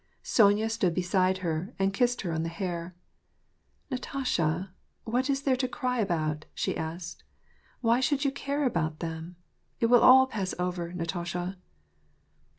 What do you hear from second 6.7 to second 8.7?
asked." Why should you care